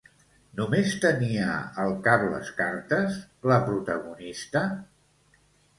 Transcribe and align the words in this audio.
Només 0.59 0.95
tenia 1.03 1.51
al 1.85 1.93
cap 2.09 2.25
les 2.33 2.51
cartes, 2.63 3.21
la 3.53 3.61
protagonista? 3.71 4.67